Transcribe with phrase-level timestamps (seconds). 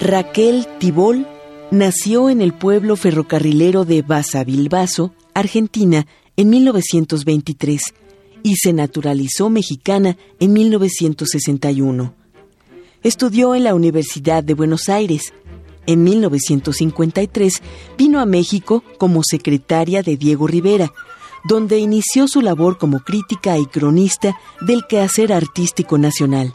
[0.00, 1.26] Raquel Tibol
[1.70, 6.06] nació en el pueblo ferrocarrilero de Basavilbaso, Argentina,
[6.36, 7.82] en 1923
[8.42, 12.14] y se naturalizó mexicana en 1961.
[13.02, 15.34] Estudió en la Universidad de Buenos Aires.
[15.86, 17.62] En 1953
[17.98, 20.90] vino a México como secretaria de Diego Rivera,
[21.44, 26.54] donde inició su labor como crítica y cronista del quehacer artístico nacional.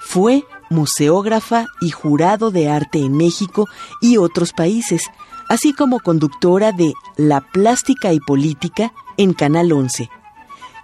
[0.00, 3.66] Fue museógrafa y jurado de arte en México
[4.00, 5.02] y otros países,
[5.48, 10.10] así como conductora de La Plástica y Política en Canal 11,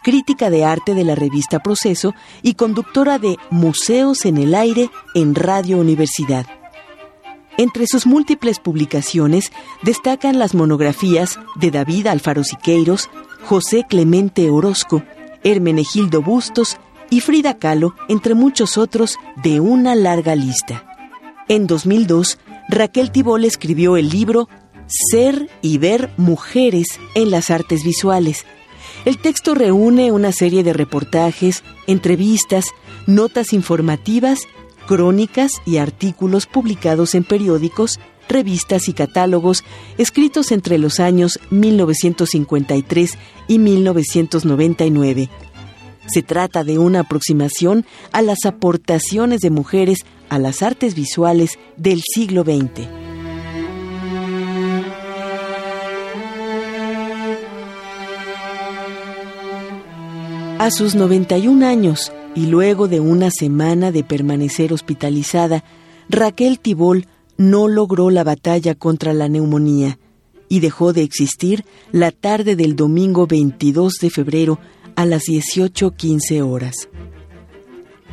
[0.03, 5.35] crítica de arte de la revista Proceso y conductora de Museos en el Aire en
[5.35, 6.47] Radio Universidad.
[7.59, 9.53] Entre sus múltiples publicaciones
[9.83, 13.11] destacan las monografías de David Alfaro Siqueiros,
[13.45, 15.03] José Clemente Orozco,
[15.45, 16.79] Hermenegildo Bustos
[17.13, 20.87] y Frida Kahlo, entre muchos otros, de una larga lista.
[21.47, 22.39] En 2002,
[22.71, 24.49] Raquel Tibol escribió el libro
[24.87, 28.47] Ser y ver mujeres en las artes visuales.
[29.05, 32.69] El texto reúne una serie de reportajes, entrevistas,
[33.07, 34.49] notas informativas,
[34.87, 39.65] crónicas y artículos publicados en periódicos, revistas y catálogos
[39.99, 43.19] escritos entre los años 1953
[43.49, 45.29] y 1999
[46.07, 52.03] se trata de una aproximación a las aportaciones de mujeres a las artes visuales del
[52.03, 52.89] siglo XX.
[60.59, 65.65] A sus 91 años y luego de una semana de permanecer hospitalizada,
[66.09, 69.99] Raquel Tibol no logró la batalla contra la neumonía
[70.49, 74.59] y dejó de existir la tarde del domingo 22 de febrero
[74.97, 76.89] a las 18.15 horas.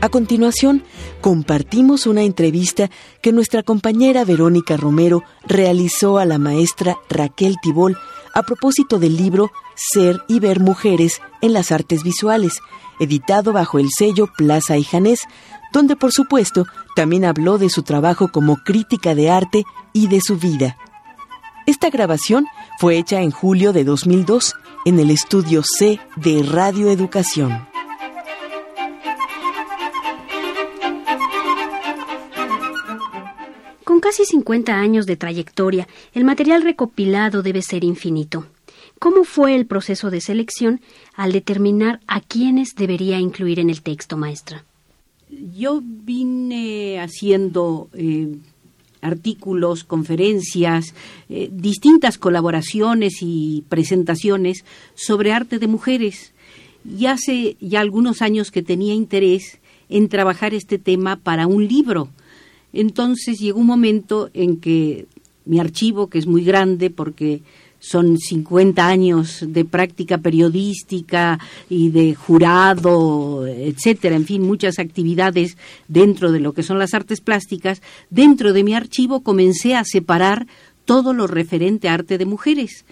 [0.01, 0.83] A continuación,
[1.19, 2.89] compartimos una entrevista
[3.21, 7.97] que nuestra compañera Verónica Romero realizó a la maestra Raquel Tibol
[8.33, 12.59] a propósito del libro Ser y ver mujeres en las artes visuales,
[12.99, 15.19] editado bajo el sello Plaza y Janés,
[15.73, 20.37] donde por supuesto también habló de su trabajo como crítica de arte y de su
[20.37, 20.77] vida.
[21.65, 22.47] Esta grabación
[22.79, 27.67] fue hecha en julio de 2002 en el estudio C de Radio Educación.
[33.83, 38.45] Con casi 50 años de trayectoria, el material recopilado debe ser infinito.
[38.99, 40.81] ¿Cómo fue el proceso de selección
[41.15, 44.63] al determinar a quiénes debería incluir en el texto, maestra?
[45.29, 48.37] Yo vine haciendo eh,
[49.01, 50.93] artículos, conferencias,
[51.29, 54.65] eh, distintas colaboraciones y presentaciones
[54.95, 56.33] sobre arte de mujeres.
[56.85, 59.59] Y hace ya algunos años que tenía interés
[59.89, 62.09] en trabajar este tema para un libro.
[62.73, 65.07] Entonces llegó un momento en que
[65.45, 67.41] mi archivo, que es muy grande porque
[67.79, 75.57] son 50 años de práctica periodística y de jurado, etcétera, en fin, muchas actividades
[75.87, 80.47] dentro de lo que son las artes plásticas, dentro de mi archivo comencé a separar
[80.85, 82.85] todo lo referente a arte de mujeres.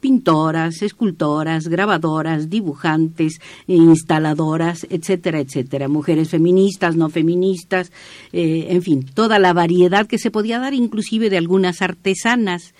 [0.00, 7.90] Pintoras, escultoras, grabadoras, dibujantes, instaladoras, etcétera, etcétera, mujeres feministas, no feministas,
[8.32, 12.74] eh, en fin, toda la variedad que se podía dar, inclusive de algunas artesanas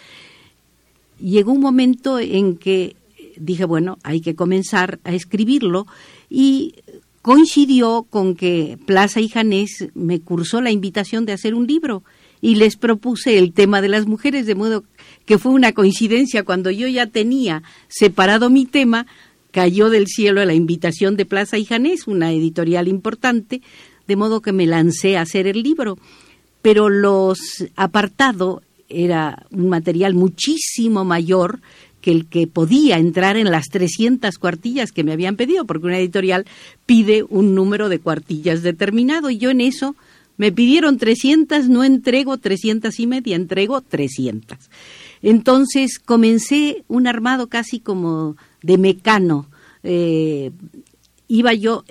[1.18, 2.96] llegó un momento en que
[3.36, 5.86] dije, bueno, hay que comenzar a escribirlo
[6.28, 6.74] y
[7.22, 12.02] coincidió con que Plaza y Janés me cursó la invitación de hacer un libro
[12.40, 14.84] y les propuse el tema de las mujeres, de modo
[15.24, 19.06] que fue una coincidencia cuando yo ya tenía separado mi tema,
[19.50, 23.62] cayó del cielo la invitación de Plaza y Janés, una editorial importante,
[24.06, 25.98] de modo que me lancé a hacer el libro.
[26.62, 27.38] Pero los
[27.74, 31.60] apartado era un material muchísimo mayor
[32.00, 35.98] que el que podía entrar en las 300 cuartillas que me habían pedido, porque una
[35.98, 36.46] editorial
[36.86, 39.96] pide un número de cuartillas determinado y yo en eso
[40.36, 44.58] me pidieron 300, no entrego 300 y media, entrego 300.
[45.22, 49.48] Entonces comencé un armado casi como de mecano.
[49.82, 50.50] Eh,
[51.28, 51.84] iba yo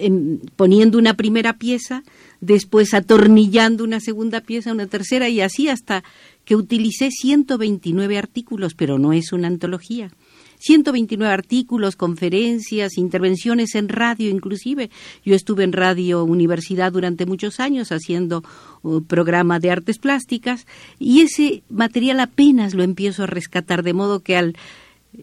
[0.56, 2.03] poniendo una primera pieza,
[2.45, 6.03] después atornillando una segunda pieza, una tercera y así hasta
[6.45, 10.12] que utilicé 129 artículos, pero no es una antología.
[10.59, 14.89] 129 artículos, conferencias, intervenciones en radio inclusive.
[15.24, 18.44] Yo estuve en Radio Universidad durante muchos años haciendo
[18.81, 20.65] un uh, programa de artes plásticas
[20.98, 24.56] y ese material apenas lo empiezo a rescatar, de modo que al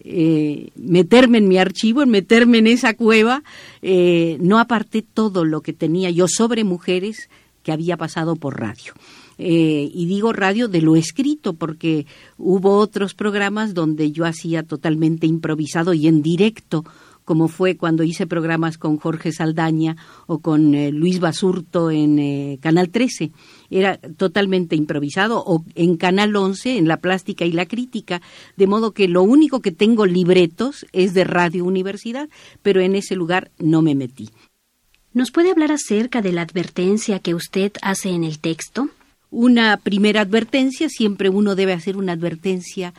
[0.04, 3.42] eh, meterme en mi archivo, en meterme en esa cueva,
[3.82, 7.28] eh, no aparté todo lo que tenía yo sobre mujeres
[7.62, 8.92] que había pasado por radio.
[9.38, 12.06] eh, y digo radio de lo escrito, porque
[12.38, 16.84] hubo otros programas donde yo hacía totalmente improvisado y en directo
[17.24, 19.96] como fue cuando hice programas con Jorge Saldaña
[20.26, 23.32] o con eh, Luis Basurto en eh, Canal 13.
[23.70, 28.20] Era totalmente improvisado, o en Canal 11, en La Plástica y la Crítica,
[28.56, 32.28] de modo que lo único que tengo libretos es de Radio Universidad,
[32.62, 34.30] pero en ese lugar no me metí.
[35.14, 38.88] ¿Nos puede hablar acerca de la advertencia que usted hace en el texto?
[39.30, 42.94] Una primera advertencia, siempre uno debe hacer una advertencia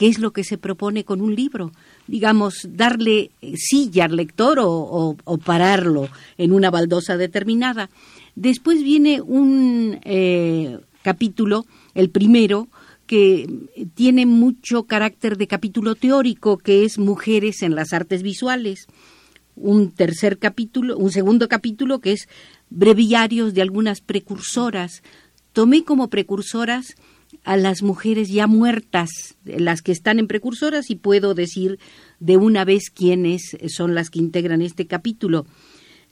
[0.00, 1.72] qué es lo que se propone con un libro
[2.10, 6.08] digamos, darle silla al lector o, pararlo
[6.38, 7.88] en una baldosa determinada.
[8.34, 12.66] Después viene un eh, capítulo, el primero,
[13.06, 13.46] que
[13.94, 18.88] tiene mucho carácter de capítulo teórico, que es Mujeres en las artes visuales.
[19.54, 22.28] Un tercer capítulo, un segundo capítulo que es
[22.70, 25.02] breviarios de algunas precursoras.
[25.52, 26.96] Tomé como precursoras
[27.44, 29.10] a las mujeres ya muertas,
[29.44, 31.78] las que están en precursoras, y puedo decir
[32.18, 35.46] de una vez quiénes son las que integran este capítulo.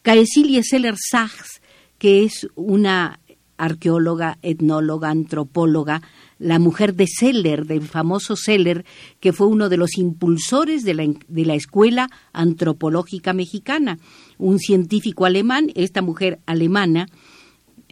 [0.02, 1.60] Caecilia Seller Sachs,
[1.98, 3.20] que es una
[3.58, 6.00] arqueóloga, etnóloga, antropóloga,
[6.38, 8.84] la mujer de Seller, del famoso Seller,
[9.20, 13.98] que fue uno de los impulsores de la, de la Escuela Antropológica Mexicana,
[14.38, 17.08] un científico alemán, esta mujer alemana,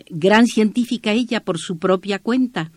[0.09, 2.71] gran científica ella por su propia cuenta,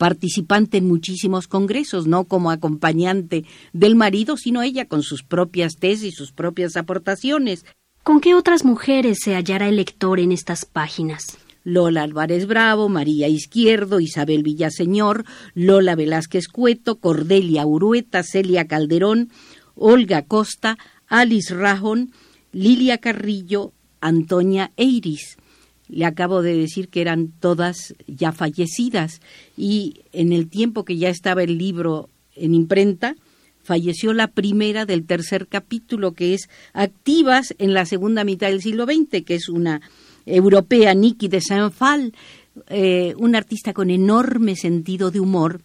[0.00, 3.44] participante en muchísimos congresos, no como acompañante
[3.74, 7.66] del marido, sino ella con sus propias tesis, sus propias aportaciones.
[8.02, 11.36] ¿Con qué otras mujeres se hallará el lector en estas páginas?
[11.64, 19.28] Lola Álvarez Bravo, María Izquierdo, Isabel Villaseñor, Lola Velázquez Cueto, Cordelia Urueta, Celia Calderón,
[19.74, 22.12] Olga Costa, Alice Rajón,
[22.52, 25.36] Lilia Carrillo, Antonia Eiris
[25.90, 29.20] le acabo de decir que eran todas ya fallecidas.
[29.56, 33.16] Y en el tiempo que ya estaba el libro en imprenta,
[33.62, 38.84] falleció la primera del tercer capítulo, que es Activas en la segunda mitad del siglo
[38.86, 39.80] XX, que es una
[40.26, 42.12] europea, Niki de Saint-Phal,
[42.68, 45.60] eh, una artista con enorme sentido de humor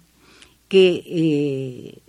[0.68, 2.00] que, eh,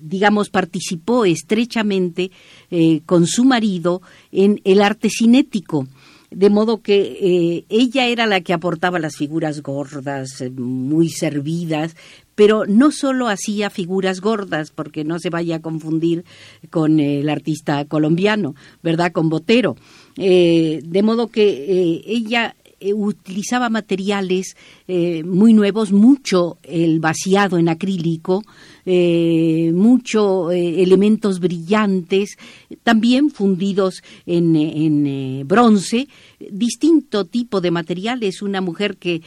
[0.00, 2.30] digamos, participó estrechamente
[2.70, 5.86] eh, con su marido en el arte cinético
[6.34, 11.96] de modo que eh, ella era la que aportaba las figuras gordas, eh, muy servidas,
[12.34, 16.24] pero no solo hacía figuras gordas, porque no se vaya a confundir
[16.70, 19.12] con el artista colombiano, ¿verdad?
[19.12, 19.76] Con Botero.
[20.16, 24.56] Eh, de modo que ella eh, utilizaba materiales
[24.88, 28.42] eh, muy nuevos, mucho el vaciado en acrílico,
[28.84, 32.36] eh, mucho elementos brillantes,
[32.82, 36.08] también fundidos en, en bronce,
[36.50, 39.22] distinto tipo de materiales, una mujer que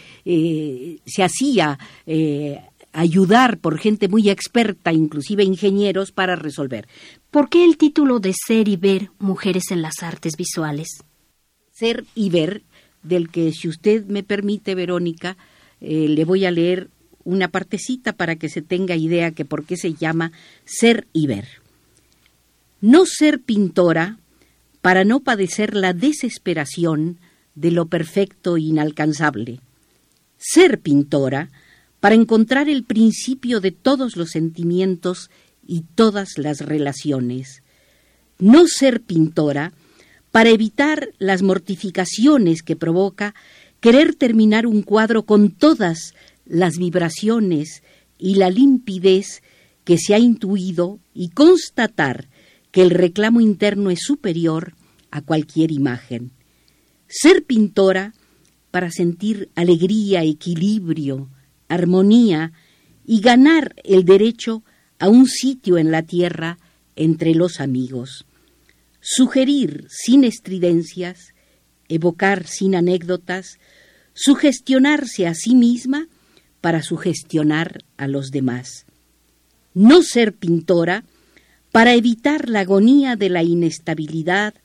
[1.05, 1.77] se hacía
[2.91, 6.87] ayudar por gente muy experta, inclusive ingenieros, para resolver.
[7.31, 10.87] ¿Por qué el título de Ser y Ver, Mujeres en las Artes Visuales?
[11.71, 12.63] Ser y Ver
[13.07, 15.37] del que, si usted me permite, Verónica,
[15.81, 16.89] eh, le voy a leer
[17.23, 20.31] una partecita para que se tenga idea que por qué se llama
[20.63, 21.47] ser y ver.
[22.81, 24.19] No ser pintora
[24.81, 27.17] para no padecer la desesperación
[27.55, 29.59] de lo perfecto e inalcanzable.
[30.37, 31.49] Ser pintora
[31.99, 35.31] para encontrar el principio de todos los sentimientos
[35.65, 37.63] y todas las relaciones.
[38.37, 39.73] No ser pintora
[40.35, 43.33] para evitar las mortificaciones que provoca
[43.79, 46.13] querer terminar un cuadro con todas
[46.45, 47.83] las vibraciones
[48.17, 49.41] y la limpidez
[49.85, 52.27] que se ha intuido y constatar
[52.71, 54.73] que el reclamo interno es superior
[55.09, 56.31] a cualquier imagen.
[57.07, 58.13] Ser pintora
[58.71, 61.29] para sentir alegría, equilibrio,
[61.69, 62.51] armonía
[63.05, 64.63] y ganar el derecho
[64.99, 66.57] a un sitio en la tierra
[66.97, 68.24] entre los amigos
[69.07, 71.35] sugerir sin estridencias,
[71.87, 73.59] evocar sin anécdotas,
[74.13, 76.07] sugestionarse a sí misma
[76.59, 78.87] para sugestionar a los demás.
[79.75, 81.03] No ser pintora
[81.71, 84.55] para evitar la agonía de la inestabilidad,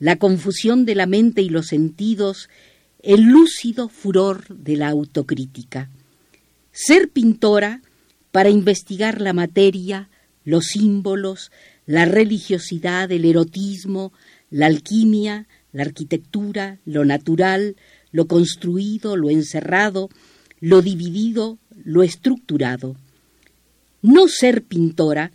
[0.00, 2.48] la confusión de la mente y los sentidos,
[3.04, 5.90] el lúcido furor de la autocrítica.
[6.72, 7.82] Ser pintora
[8.32, 10.08] para investigar la materia,
[10.42, 11.52] los símbolos,
[11.86, 14.12] la religiosidad, el erotismo,
[14.50, 17.76] la alquimia, la arquitectura, lo natural,
[18.10, 20.10] lo construido, lo encerrado,
[20.60, 22.96] lo dividido, lo estructurado.
[24.02, 25.32] No ser pintora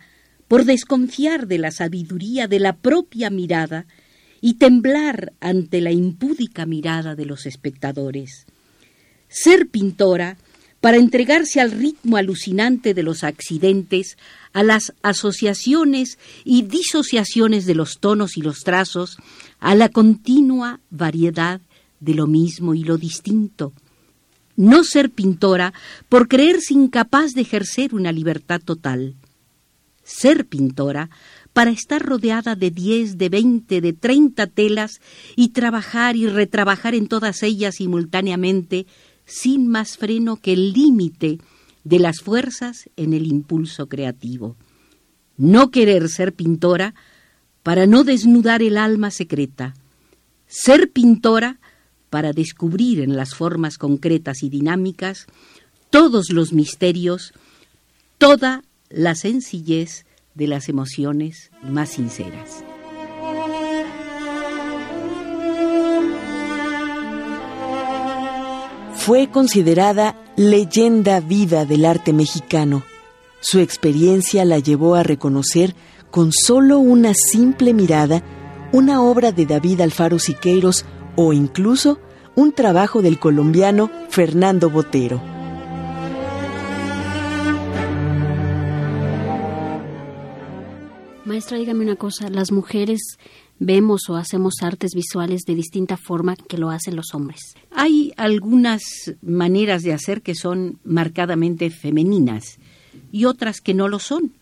[0.48, 3.86] por desconfiar de la sabiduría de la propia mirada
[4.40, 8.46] y temblar ante la impúdica mirada de los espectadores.
[9.28, 10.36] ser pintora
[10.80, 14.18] para entregarse al ritmo alucinante de los accidentes,
[14.52, 19.16] a las asociaciones y disociaciones de los tonos y los trazos,
[19.60, 21.60] a la continua variedad
[22.00, 23.72] de lo mismo y lo distinto.
[24.56, 25.72] No ser pintora
[26.08, 29.14] por creerse incapaz de ejercer una libertad total.
[30.04, 31.10] Ser pintora
[31.52, 35.00] para estar rodeada de diez, de veinte, de treinta telas
[35.36, 38.86] y trabajar y retrabajar en todas ellas simultáneamente
[39.24, 41.38] sin más freno que el límite
[41.84, 44.56] de las fuerzas en el impulso creativo.
[45.36, 46.94] No querer ser pintora
[47.62, 49.74] para no desnudar el alma secreta.
[50.46, 51.58] Ser pintora
[52.10, 55.26] para descubrir en las formas concretas y dinámicas
[55.90, 57.32] todos los misterios,
[58.18, 62.64] toda la sencillez de las emociones más sinceras.
[69.04, 72.84] Fue considerada leyenda viva del arte mexicano.
[73.40, 75.74] Su experiencia la llevó a reconocer
[76.12, 78.22] con solo una simple mirada
[78.70, 80.84] una obra de David Alfaro Siqueiros
[81.16, 81.98] o incluso
[82.36, 85.20] un trabajo del colombiano Fernando Botero.
[91.24, 93.18] Maestra, dígame una cosa, las mujeres
[93.64, 97.54] vemos o hacemos artes visuales de distinta forma que lo hacen los hombres.
[97.70, 98.82] Hay algunas
[99.22, 102.58] maneras de hacer que son marcadamente femeninas
[103.10, 104.32] y otras que no lo son.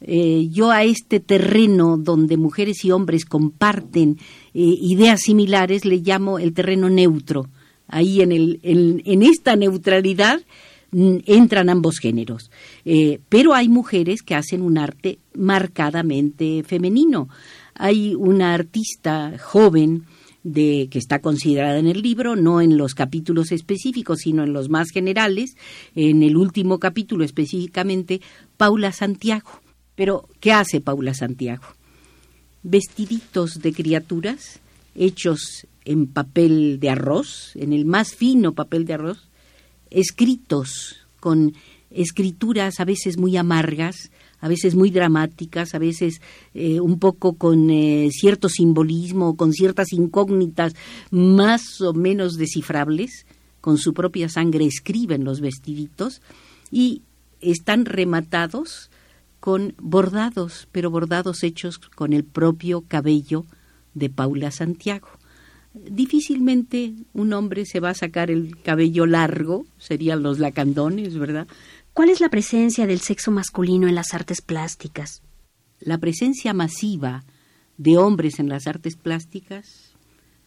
[0.00, 4.18] Eh, yo a este terreno donde mujeres y hombres comparten
[4.54, 7.48] eh, ideas similares le llamo el terreno neutro.
[7.88, 10.40] Ahí en, el, en, esta neutralidad
[10.92, 12.50] mm, entran ambos géneros.
[12.84, 17.28] Eh, pero hay mujeres que hacen un arte marcadamente femenino.
[17.78, 20.04] Hay una artista joven
[20.42, 24.68] de, que está considerada en el libro, no en los capítulos específicos, sino en los
[24.68, 25.56] más generales,
[25.94, 28.20] en el último capítulo específicamente,
[28.56, 29.60] Paula Santiago.
[29.94, 31.64] Pero, ¿qué hace Paula Santiago?
[32.62, 34.60] Vestiditos de criaturas
[34.94, 39.28] hechos en papel de arroz, en el más fino papel de arroz,
[39.90, 41.54] escritos con
[41.90, 46.20] escrituras a veces muy amargas, a veces muy dramáticas, a veces
[46.54, 50.74] eh, un poco con eh, cierto simbolismo, con ciertas incógnitas
[51.10, 53.26] más o menos descifrables,
[53.60, 56.22] con su propia sangre escriben los vestiditos
[56.70, 57.02] y
[57.40, 58.90] están rematados
[59.40, 63.44] con bordados, pero bordados hechos con el propio cabello
[63.94, 65.08] de Paula Santiago.
[65.74, 71.46] Difícilmente un hombre se va a sacar el cabello largo, serían los lacandones, ¿verdad?
[71.98, 75.20] ¿Cuál es la presencia del sexo masculino en las artes plásticas?
[75.80, 77.24] La presencia masiva
[77.76, 79.96] de hombres en las artes plásticas,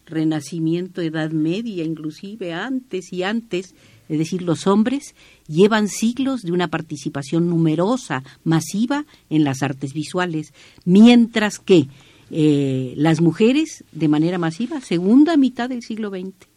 [0.06, 3.76] Renacimiento, Edad Media, inclusive antes y antes,
[4.08, 5.14] es decir, los hombres
[5.46, 10.54] llevan siglos de una participación numerosa, masiva en las artes visuales,
[10.86, 11.90] mientras que
[12.30, 16.48] eh, las mujeres, de manera masiva, segunda mitad del siglo XX.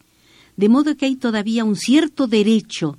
[0.55, 2.97] De modo que hay todavía un cierto derecho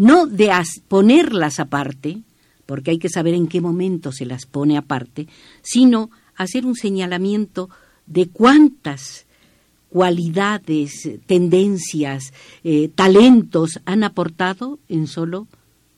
[0.00, 0.50] no de
[0.88, 2.22] ponerlas aparte,
[2.64, 5.28] porque hay que saber en qué momento se las pone aparte,
[5.60, 7.68] sino hacer un señalamiento
[8.06, 9.26] de cuántas
[9.90, 12.32] cualidades, tendencias,
[12.64, 15.48] eh, talentos han aportado en solo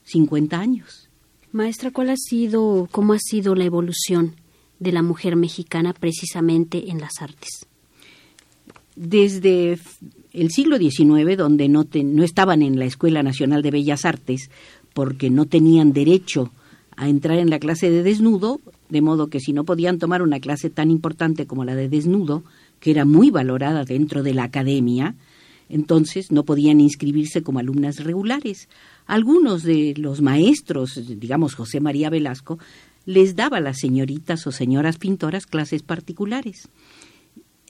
[0.03, 1.09] 50 años.
[1.53, 4.35] Maestra, ¿cuál ha sido, cómo ha sido la evolución
[4.79, 7.67] de la mujer mexicana precisamente en las artes?
[8.97, 9.79] Desde
[10.33, 14.49] el siglo XIX, donde no, no estaban en la Escuela Nacional de Bellas Artes
[14.93, 16.51] porque no tenían derecho
[16.95, 18.59] a entrar en la clase de desnudo,
[18.89, 22.43] de modo que si no podían tomar una clase tan importante como la de desnudo,
[22.79, 25.15] que era muy valorada dentro de la academia,
[25.69, 28.69] entonces no podían inscribirse como alumnas regulares.
[29.05, 32.59] Algunos de los maestros, digamos José María Velasco,
[33.05, 36.69] les daba a las señoritas o señoras pintoras clases particulares.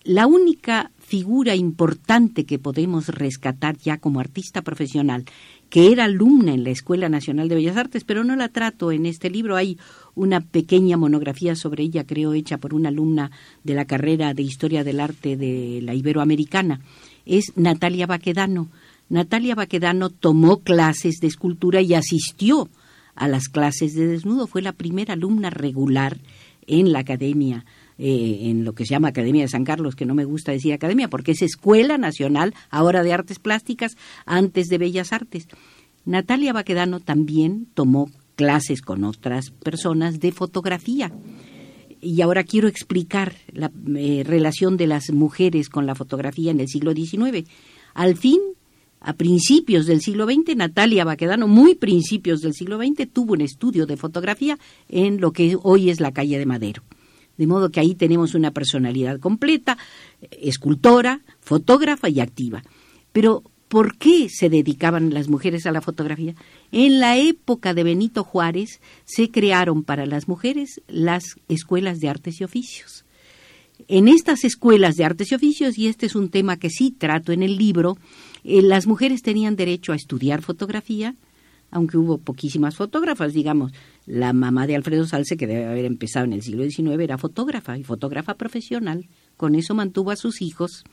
[0.04, 5.26] La única figura importante que podemos rescatar ya como artista profesional,
[5.70, 9.06] que era alumna en la Escuela Nacional de Bellas Artes, pero no la trato en
[9.06, 9.56] este libro.
[9.56, 9.78] Hay
[10.16, 13.30] una pequeña monografía sobre ella, creo, hecha por una alumna
[13.64, 16.82] de la carrera de Historia del Arte de la Iberoamericana.
[17.28, 18.70] Es Natalia Baquedano.
[19.08, 22.70] Natalia Baquedano tomó clases de escultura y asistió
[23.14, 24.48] a las clases de desnudo.
[24.48, 26.18] Fue la primera alumna regular
[26.66, 27.66] en la academia
[27.98, 30.74] eh, en lo que se llama Academia de San Carlos, que no me gusta decir
[30.74, 33.96] academia, porque es Escuela Nacional ahora de Artes Plásticas,
[34.26, 35.48] antes de Bellas Artes.
[36.06, 41.12] Natalia Baquedano también tomó clases con otras personas de fotografía.
[42.02, 46.68] Y ahora quiero explicar la eh, relación de las mujeres con la fotografía en el
[46.68, 47.48] siglo XIX.
[47.94, 48.42] Al fin,
[49.00, 53.86] a principios del siglo XX, Natalia Baquedano, muy principios del siglo XX, tuvo un estudio
[53.86, 54.58] de fotografía
[54.90, 56.84] en lo que hoy es la calle de Madero.
[57.38, 59.78] De modo que ahí tenemos una personalidad completa,
[60.32, 62.64] escultora, fotógrafa y activa.
[63.12, 66.36] Pero, ¿por qué se dedicaban las mujeres a la fotografía?
[66.72, 72.40] En la época de Benito Juárez se crearon para las mujeres las escuelas de artes
[72.40, 73.06] y oficios.
[73.88, 77.32] En estas escuelas de artes y oficios, y este es un tema que sí trato
[77.32, 77.98] en el libro,
[78.44, 81.16] eh, las mujeres tenían derecho a estudiar fotografía,
[81.74, 83.72] aunque hubo poquísimas fotógrafas, digamos.
[84.06, 87.78] La mamá de Alfredo Salce, que debe haber empezado en el siglo XIX, era fotógrafa
[87.78, 89.08] y fotógrafa profesional.
[89.38, 90.84] Con eso mantuvo a sus hijos.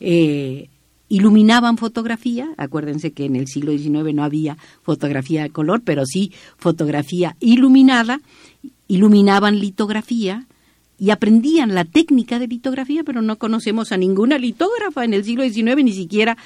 [0.00, 0.68] Eh,
[1.08, 6.32] iluminaban fotografía, acuérdense que en el siglo XIX no había fotografía de color, pero sí
[6.56, 8.20] fotografía iluminada,
[8.88, 10.46] iluminaban litografía,
[11.02, 15.42] y aprendían la técnica de litografía, pero no conocemos a ninguna litógrafa en el siglo
[15.42, 16.36] XIX, ni siquiera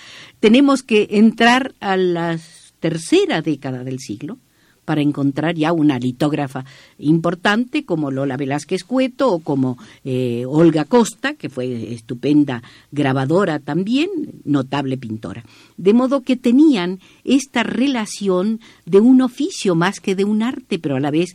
[0.40, 2.38] tenemos que entrar a la
[2.86, 4.38] tercera década del siglo
[4.84, 6.64] para encontrar ya una litógrafa
[7.00, 12.62] importante como Lola Velázquez Cueto o como eh, Olga Costa, que fue estupenda
[12.92, 14.08] grabadora también,
[14.44, 15.42] notable pintora.
[15.76, 20.94] De modo que tenían esta relación de un oficio más que de un arte, pero
[20.94, 21.34] a la vez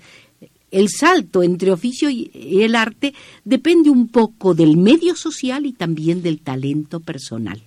[0.72, 6.22] el salto entre oficio y el arte depende un poco del medio social y también
[6.22, 7.62] del talento personal.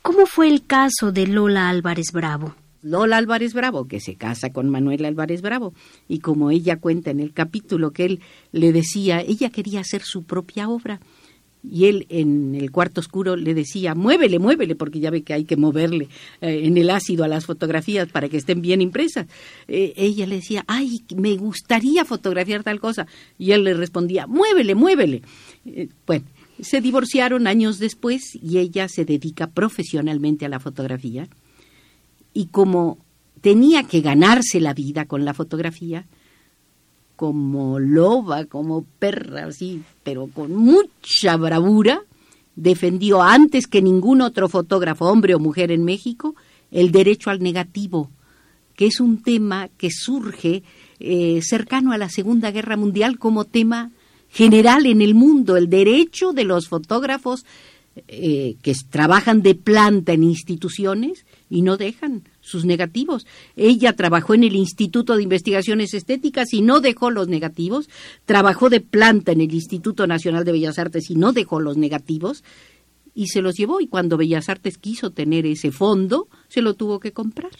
[0.00, 2.54] ¿Cómo fue el caso de Lola Álvarez Bravo?
[2.88, 5.74] Lola Álvarez Bravo, que se casa con Manuel Álvarez Bravo,
[6.08, 8.20] y como ella cuenta en el capítulo que él
[8.52, 11.00] le decía, ella quería hacer su propia obra,
[11.62, 15.44] y él en el cuarto oscuro le decía, muévele, muévele, porque ya ve que hay
[15.44, 16.08] que moverle
[16.40, 19.26] eh, en el ácido a las fotografías para que estén bien impresas.
[19.66, 23.06] Eh, ella le decía, ay, me gustaría fotografiar tal cosa.
[23.38, 25.22] Y él le respondía, muévele, muévele.
[25.66, 26.24] Eh, bueno,
[26.60, 31.28] se divorciaron años después y ella se dedica profesionalmente a la fotografía.
[32.38, 32.98] Y como
[33.40, 36.06] tenía que ganarse la vida con la fotografía,
[37.16, 42.02] como loba, como perra, así, pero con mucha bravura,
[42.54, 46.36] defendió antes que ningún otro fotógrafo, hombre o mujer en México,
[46.70, 48.08] el derecho al negativo,
[48.76, 50.62] que es un tema que surge
[51.00, 53.90] eh, cercano a la Segunda Guerra Mundial como tema
[54.28, 57.44] general en el mundo, el derecho de los fotógrafos
[58.06, 63.26] eh, que trabajan de planta en instituciones y no dejan sus negativos.
[63.56, 67.88] Ella trabajó en el Instituto de Investigaciones Estéticas y no dejó los negativos.
[68.24, 72.44] Trabajó de planta en el Instituto Nacional de Bellas Artes y no dejó los negativos.
[73.14, 77.00] Y se los llevó y cuando Bellas Artes quiso tener ese fondo, se lo tuvo
[77.00, 77.50] que comprar.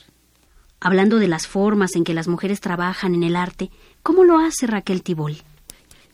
[0.81, 3.71] Hablando de las formas en que las mujeres trabajan en el arte,
[4.03, 5.37] ¿cómo lo hace Raquel Tibol?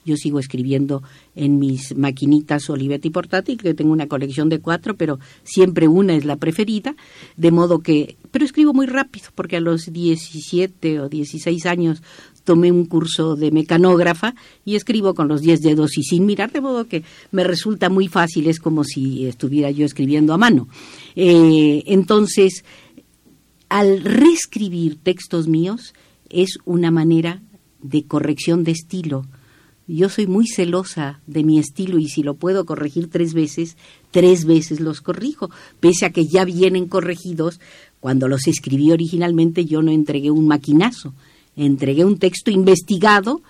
[0.05, 1.03] Yo sigo escribiendo
[1.35, 6.25] en mis maquinitas Olivetti portátil, que tengo una colección de cuatro, pero siempre una es
[6.25, 6.95] la preferida,
[7.37, 12.03] de modo que, pero escribo muy rápido, porque a los 17 o 16 años
[12.45, 16.61] tomé un curso de mecanógrafa y escribo con los 10 dedos y sin mirar, de
[16.61, 20.69] modo que me resulta muy fácil, es como si estuviera yo escribiendo a mano.
[21.17, 22.65] Eh, entonces,
[23.69, 25.95] al reescribir textos míos,
[26.29, 27.43] es una manera
[27.83, 29.27] de corrección de estilo,
[29.87, 33.77] yo soy muy celosa de mi estilo y si lo puedo corregir tres veces,
[34.11, 37.61] tres veces los corrijo, pese a que ya vienen corregidos.
[38.01, 41.15] Cuando los escribí originalmente yo no entregué un maquinazo,
[41.57, 43.43] entregué un texto investigado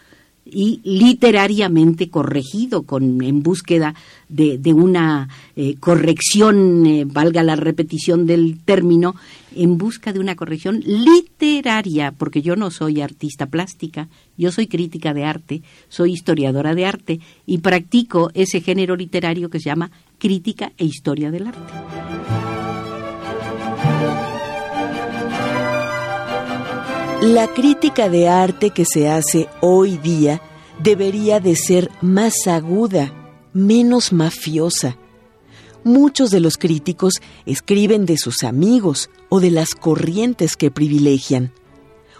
[0.44, 3.94] y literariamente corregido, con, en búsqueda
[4.28, 9.14] de, una eh, corrección, eh, valga la repetición del término,
[9.56, 15.14] en busca de una corrección literaria, porque yo no soy artista plástica, yo soy crítica
[15.14, 20.72] de arte, soy historiadora de arte y practico ese género literario que se llama crítica
[20.76, 22.53] e historia del arte.
[27.24, 30.42] La crítica de arte que se hace hoy día
[30.82, 33.14] debería de ser más aguda,
[33.54, 34.98] menos mafiosa.
[35.84, 37.14] Muchos de los críticos
[37.46, 41.50] escriben de sus amigos o de las corrientes que privilegian.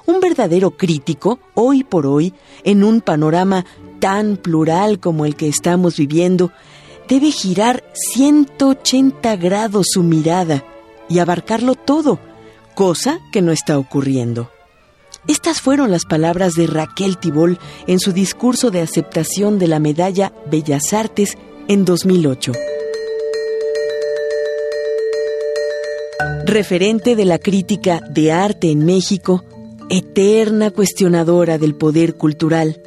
[0.07, 3.67] Un verdadero crítico, hoy por hoy, en un panorama
[4.01, 6.51] tan plural como el que estamos viviendo,
[7.11, 10.64] debe girar 180 grados su mirada
[11.11, 12.19] y abarcarlo todo,
[12.75, 14.54] cosa que no está ocurriendo.
[15.26, 20.32] Estas fueron las palabras de Raquel Tibol en su discurso de aceptación de la medalla
[20.50, 22.52] Bellas Artes en 2008.
[26.44, 29.44] Referente de la crítica de arte en México,
[29.88, 32.82] eterna cuestionadora del poder cultural,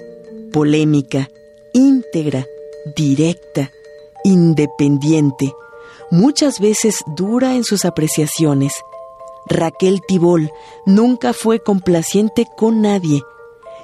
[0.53, 1.29] polémica,
[1.73, 2.45] íntegra,
[2.95, 3.71] directa,
[4.23, 5.53] independiente,
[6.11, 8.73] muchas veces dura en sus apreciaciones,
[9.49, 10.51] Raquel Tibol
[10.85, 13.21] nunca fue complaciente con nadie,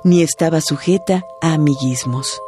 [0.03, 2.41] ni estaba sujeta a amiguismos.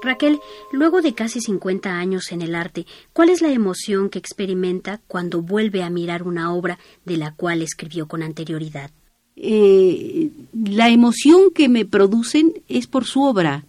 [0.00, 0.40] Raquel,
[0.72, 5.42] luego de casi 50 años en el arte, ¿cuál es la emoción que experimenta cuando
[5.42, 8.90] vuelve a mirar una obra de la cual escribió con anterioridad?
[9.34, 13.64] Eh, la emoción que me producen es por su obra.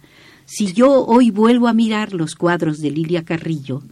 [0.46, 3.82] Si yo hoy vuelvo a mirar los cuadros de Lilia Carrillo,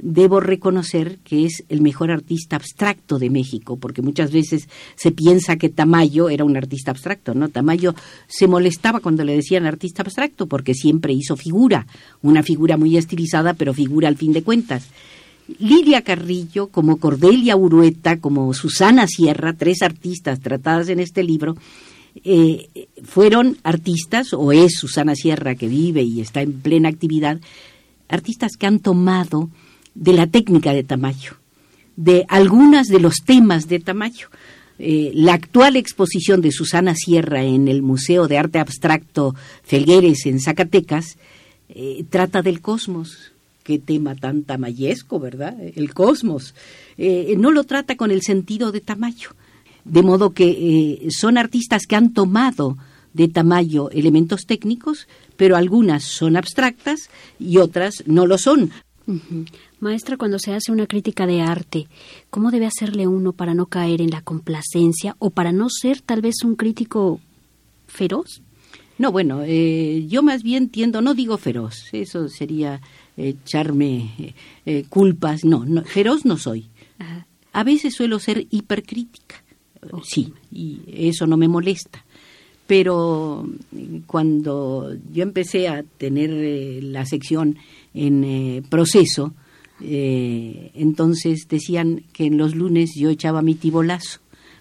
[0.00, 5.56] debo reconocer que es el mejor artista abstracto de México, porque muchas veces se piensa
[5.56, 7.48] que Tamayo era un artista abstracto, ¿no?
[7.48, 7.94] Tamayo
[8.28, 11.86] se molestaba cuando le decían artista abstracto porque siempre hizo figura,
[12.22, 14.88] una figura muy estilizada, pero figura al fin de cuentas.
[15.58, 21.56] Lidia Carrillo, como Cordelia Urueta, como Susana Sierra, tres artistas tratadas en este libro,
[22.24, 22.68] eh,
[23.02, 27.40] fueron artistas, o es Susana Sierra que vive y está en plena actividad,
[28.08, 29.50] artistas que han tomado
[29.94, 31.36] de la técnica de Tamayo,
[31.96, 34.28] de algunas de los temas de Tamayo.
[34.78, 40.40] Eh, la actual exposición de Susana Sierra en el Museo de Arte Abstracto Felgueres en
[40.40, 41.18] Zacatecas
[41.68, 43.32] eh, trata del cosmos.
[43.62, 45.56] Qué tema tan tamayesco, ¿verdad?
[45.76, 46.54] El cosmos.
[46.98, 49.30] Eh, no lo trata con el sentido de Tamayo.
[49.84, 52.76] De modo que son artistas que han tomado
[53.14, 58.72] de Tamayo elementos técnicos, pero algunas son abstractas y otras no lo son.
[59.82, 61.88] Maestra, cuando se hace una crítica de arte,
[62.30, 66.20] ¿cómo debe hacerle uno para no caer en la complacencia o para no ser tal
[66.20, 67.20] vez un crítico
[67.88, 68.42] feroz?
[68.98, 72.80] No, bueno, eh, yo más bien tiendo, no digo feroz, eso sería
[73.16, 74.34] echarme eh,
[74.66, 76.68] eh, culpas, no, feroz no soy.
[77.52, 79.42] A veces suelo ser hipercrítica,
[80.04, 82.04] sí, y eso no me molesta.
[82.66, 83.46] Pero
[84.06, 86.30] cuando yo empecé a tener
[86.84, 87.58] la sección
[87.92, 89.34] en eh, proceso,
[89.84, 94.20] eh, entonces decían que en los lunes yo echaba mi tibolazo.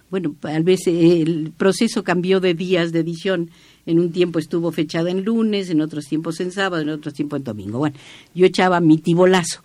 [0.10, 3.50] Bueno, tal vez eh, el proceso cambió de días de edición.
[3.86, 7.38] En un tiempo estuvo fechada en lunes, en otros tiempos en sábado, en otros tiempos
[7.38, 7.80] en domingo.
[7.80, 7.96] Bueno,
[8.36, 9.62] yo echaba mi tibolazo.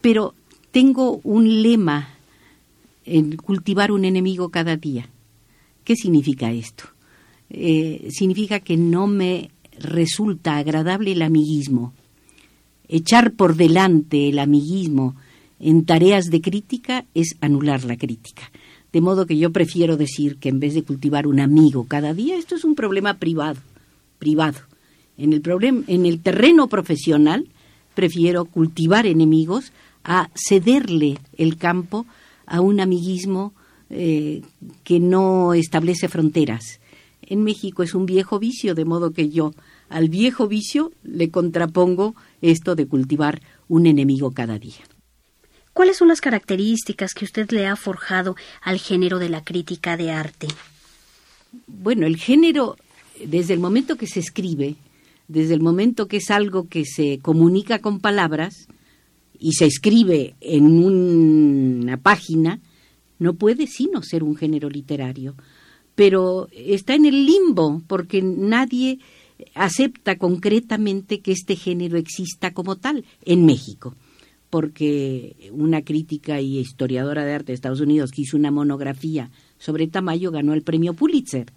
[0.00, 0.34] pero
[0.70, 2.10] tengo un lema
[3.04, 5.08] en cultivar un enemigo cada día.
[5.84, 6.84] ¿Qué significa esto?
[8.10, 11.92] significa que no me resulta agradable el amiguismo
[12.88, 15.14] Echar por delante el amiguismo
[15.58, 18.50] en tareas de crítica es anular la crítica.
[18.92, 22.36] De modo que yo prefiero decir que en vez de cultivar un amigo cada día,
[22.36, 23.58] esto es un problema privado,
[24.18, 24.58] privado.
[25.16, 25.42] En el,
[25.88, 27.48] en el terreno profesional
[27.94, 29.72] prefiero cultivar enemigos
[30.04, 32.06] a cederle el campo
[32.46, 33.52] a un amiguismo
[33.90, 34.42] eh,
[34.82, 36.80] que no establece fronteras.
[37.22, 39.52] En México es un viejo vicio, de modo que yo
[39.88, 42.14] al viejo vicio le contrapongo
[42.50, 44.84] esto de cultivar un enemigo cada día.
[45.72, 50.12] ¿Cuáles son las características que usted le ha forjado al género de la crítica de
[50.12, 50.46] arte?
[51.66, 52.76] Bueno, el género,
[53.24, 54.76] desde el momento que se escribe,
[55.26, 58.68] desde el momento que es algo que se comunica con palabras
[59.38, 62.60] y se escribe en una página,
[63.18, 65.34] no puede sino ser un género literario.
[65.94, 68.98] Pero está en el limbo porque nadie
[69.54, 73.94] acepta concretamente que este género exista como tal en México
[74.54, 79.88] porque una crítica y historiadora de arte de Estados Unidos que hizo una monografía sobre
[79.88, 81.52] Tamayo ganó el premio Pulitzer.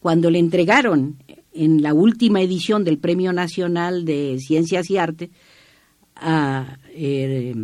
[0.00, 1.18] Cuando le entregaron
[1.52, 5.30] en la última edición del Premio Nacional de Ciencias y Arte
[6.16, 7.54] a eh,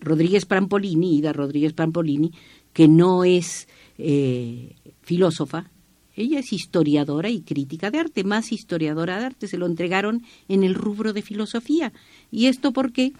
[0.00, 2.32] Rodríguez Prampolini, Ida Rodríguez Prampolini,
[2.74, 5.70] que no es eh, filósofa,
[6.16, 9.48] ella es historiadora y crítica de arte, más historiadora de arte.
[9.48, 11.92] Se lo entregaron en el rubro de filosofía.
[12.30, 13.12] ¿Y esto por qué?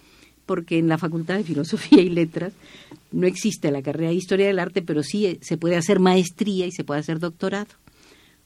[0.45, 2.53] Porque en la Facultad de Filosofía y Letras
[3.11, 6.65] no existe la carrera de Historia del Arte, pero sí eh, se puede hacer maestría
[6.65, 7.69] y se puede hacer doctorado.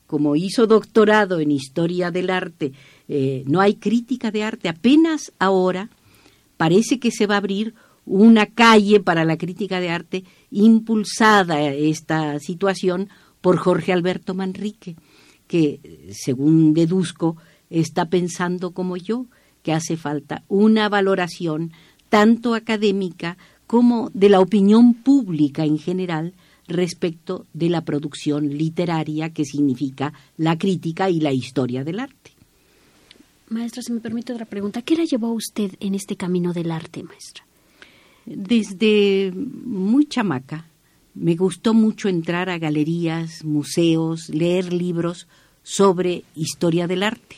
[0.07, 2.73] Como hizo doctorado en Historia del Arte,
[3.07, 4.69] eh, no hay crítica de arte.
[4.69, 5.89] Apenas ahora
[6.57, 7.73] parece que se va a abrir
[8.05, 13.09] una calle para la crítica de arte impulsada esta situación
[13.45, 14.95] por Jorge Alberto Manrique,
[15.47, 15.79] que,
[16.11, 17.37] según deduzco,
[17.69, 19.27] está pensando como yo,
[19.61, 21.71] que hace falta una valoración
[22.09, 26.33] tanto académica como de la opinión pública en general
[26.67, 32.31] respecto de la producción literaria que significa la crítica y la historia del arte.
[33.49, 36.71] Maestra, si me permite otra pregunta, ¿qué la llevó a usted en este camino del
[36.71, 37.45] arte, maestra?
[38.25, 40.65] Desde muy chamaca
[41.15, 45.27] me gustó mucho entrar a galerías, museos, leer libros
[45.63, 47.37] sobre historia del arte.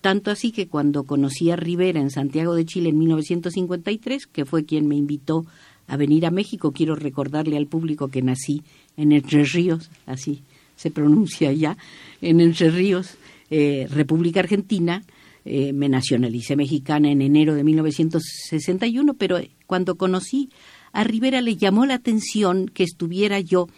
[0.00, 4.64] Tanto así que cuando conocí a Rivera en Santiago de Chile en 1953, que fue
[4.64, 5.44] quien me invitó
[5.86, 8.62] a venir a México, quiero recordarle al público que nací
[8.96, 10.42] en Entre Ríos, así
[10.76, 11.76] se pronuncia ya,
[12.20, 13.16] en Entre Ríos,
[13.50, 15.02] eh, República Argentina,
[15.44, 20.48] eh, me nacionalicé mexicana en enero de 1961, pero cuando conocí
[20.94, 23.68] a Rivera le llamó la atención que estuviera yo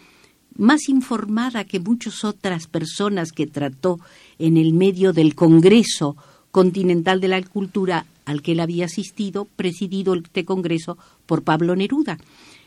[0.55, 3.99] más informada que muchas otras personas que trató
[4.37, 6.15] en el medio del Congreso
[6.51, 12.19] Continental de la Cultura al que él había asistido, presidido este Congreso por Pablo Neruda.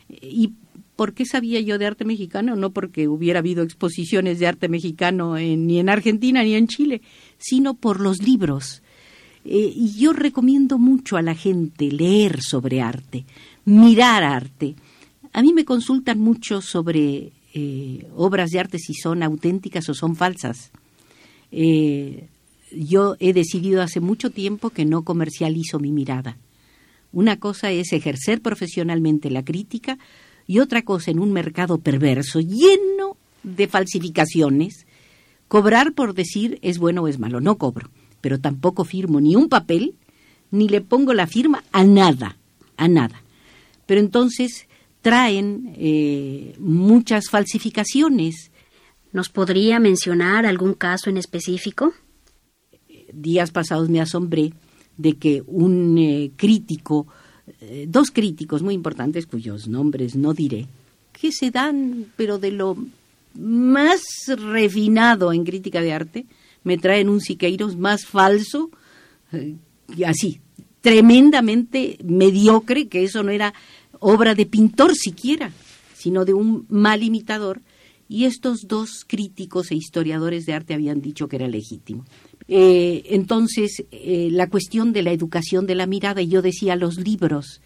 [0.08, 0.52] ¿Y
[0.96, 2.56] por qué sabía yo de arte mexicano?
[2.56, 7.02] No porque hubiera habido exposiciones de arte mexicano ni en Argentina ni en Chile,
[7.38, 8.82] sino por los libros.
[9.44, 13.24] Eh, y yo recomiendo mucho a la gente leer sobre arte,
[13.64, 14.74] mirar arte.
[15.32, 20.16] A mí me consultan mucho sobre eh, obras de arte si son auténticas o son
[20.16, 20.70] falsas.
[21.52, 22.28] Eh,
[22.72, 26.36] yo he decidido hace mucho tiempo que no comercializo mi mirada.
[27.12, 29.98] Una cosa es ejercer profesionalmente la crítica
[30.46, 34.86] y otra cosa en un mercado perverso lleno de falsificaciones,
[35.48, 37.40] cobrar por decir es bueno o es malo.
[37.40, 39.94] No cobro, pero tampoco firmo ni un papel
[40.50, 42.36] ni le pongo la firma a nada,
[42.76, 43.22] a nada.
[43.90, 44.68] Pero entonces
[45.02, 48.52] traen eh, muchas falsificaciones.
[49.12, 51.92] ¿Nos podría mencionar algún caso en específico?
[53.12, 54.52] Días pasados me asombré
[54.96, 57.08] de que un eh, crítico,
[57.62, 60.68] eh, dos críticos muy importantes cuyos nombres no diré,
[61.12, 62.76] que se dan, pero de lo
[63.34, 66.26] más refinado en crítica de arte,
[66.62, 68.70] me traen un Siqueiros más falso,
[70.06, 70.40] así,
[70.80, 73.52] tremendamente mediocre, que eso no era
[74.00, 75.52] obra de pintor siquiera,
[75.94, 77.60] sino de un mal imitador,
[78.08, 82.04] y estos dos críticos e historiadores de arte habían dicho que era legítimo.
[82.48, 86.98] Eh, entonces, eh, la cuestión de la educación de la mirada, y yo decía los
[86.98, 87.60] libros,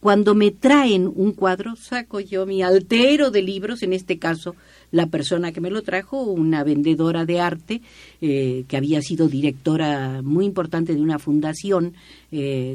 [0.00, 4.54] cuando me traen un cuadro, saco yo mi altero de libros, en este caso
[4.90, 7.80] la persona que me lo trajo, una vendedora de arte,
[8.20, 11.94] eh, que había sido directora muy importante de una fundación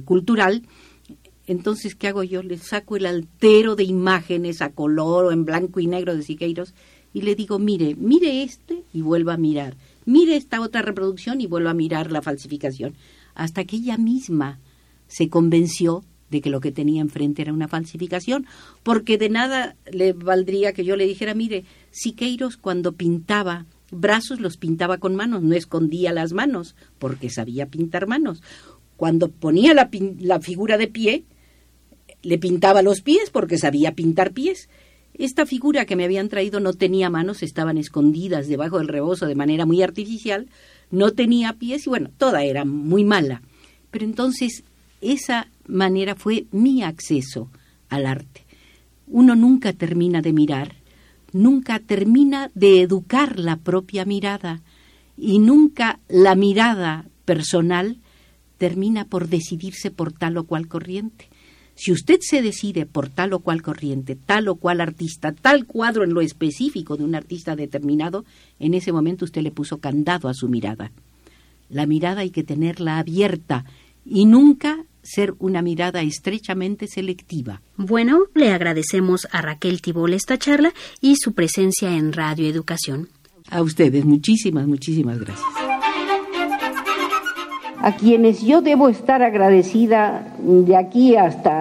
[0.03, 0.63] cultural,
[1.45, 2.41] entonces, ¿qué hago yo?
[2.41, 6.73] Le saco el altero de imágenes a color o en blanco y negro de Siqueiros
[7.13, 9.75] y le digo, mire, mire este y vuelva a mirar.
[10.06, 12.95] Mire esta otra reproducción y vuelva a mirar la falsificación.
[13.36, 14.60] Hasta que ella misma
[15.08, 18.47] se convenció de que lo que tenía enfrente era una falsificación,
[18.82, 24.58] porque de nada le valdría que yo le dijera, mire, Siqueiros cuando pintaba brazos los
[24.58, 28.41] pintaba con manos, no escondía las manos, porque sabía pintar manos.
[28.97, 31.25] Cuando ponía la, la figura de pie,
[32.23, 34.69] le pintaba los pies porque sabía pintar pies.
[35.13, 39.36] Esta figura que me habían traído no tenía manos, estaban escondidas debajo del rebozo de
[39.36, 40.47] manera muy artificial,
[40.89, 43.43] no tenía pies y bueno, toda era muy mala.
[43.91, 44.63] Pero entonces
[45.01, 47.49] esa manera fue mi acceso
[47.89, 48.41] al arte.
[49.05, 50.73] Uno nunca termina de mirar,
[51.31, 54.62] nunca termina de educar la propia mirada
[55.17, 57.99] y nunca la mirada personal
[58.57, 61.27] termina por decidirse por tal o cual corriente.
[61.75, 66.03] Si usted se decide por tal o cual corriente, tal o cual artista, tal cuadro
[66.03, 68.25] en lo específico de un artista determinado,
[68.59, 70.91] en ese momento usted le puso candado a su mirada.
[71.69, 73.65] La mirada hay que tenerla abierta
[74.05, 77.62] y nunca ser una mirada estrechamente selectiva.
[77.75, 83.09] Bueno, le agradecemos a Raquel Tibol esta charla y su presencia en Radio Educación.
[83.49, 85.43] A ustedes, muchísimas, muchísimas gracias
[87.83, 91.52] a quienes yo debo estar agradecida de aquí hasta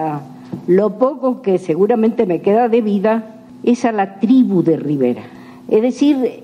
[0.67, 5.23] lo poco que seguramente me queda de vida, es a la tribu de Rivera.
[5.67, 6.43] Es decir,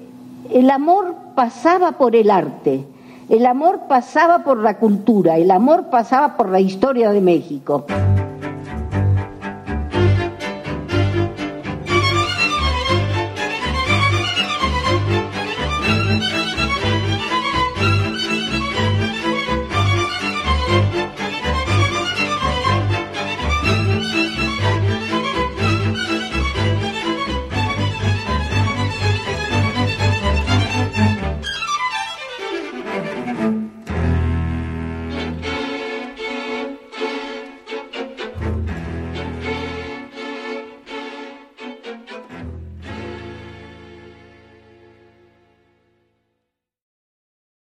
[0.52, 2.86] el amor pasaba por el arte,
[3.30, 7.86] el amor pasaba por la cultura, el amor pasaba por la historia de México.